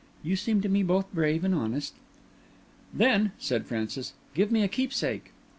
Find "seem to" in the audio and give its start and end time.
0.35-0.67